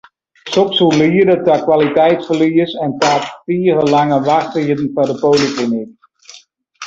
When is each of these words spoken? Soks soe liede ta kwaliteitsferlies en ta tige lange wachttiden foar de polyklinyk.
Soks 0.53 0.75
soe 0.77 0.93
liede 0.99 1.33
ta 1.47 1.55
kwaliteitsferlies 1.65 2.73
en 2.85 2.91
ta 3.03 3.13
tige 3.45 3.83
lange 3.93 4.17
wachttiden 4.29 4.81
foar 4.93 5.07
de 5.11 5.15
polyklinyk. 5.23 5.91